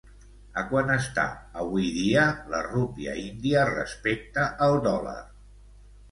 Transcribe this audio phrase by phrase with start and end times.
[0.59, 1.25] A quant està
[1.63, 5.15] avui dia la rúpia índia respecte al dòlar?